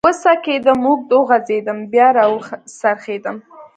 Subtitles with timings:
[0.07, 2.35] و څکېدم، اوږد وغځېدم، بیا را و
[2.79, 3.37] څرخېدم.